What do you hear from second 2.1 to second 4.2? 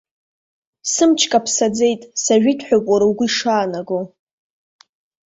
сажәит ҳәоуп уара угәы ишаанаго?!